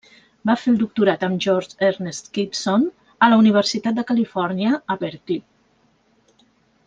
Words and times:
Va 0.49 0.53
fer 0.59 0.71
el 0.75 0.77
doctorat 0.83 1.25
amb 1.27 1.41
George 1.45 1.83
Ernest 1.89 2.31
Gibson 2.37 2.87
a 3.27 3.31
la 3.33 3.39
Universitat 3.43 3.99
de 4.01 4.07
Califòrnia 4.13 4.71
a 4.95 4.99
Berkeley. 5.05 5.43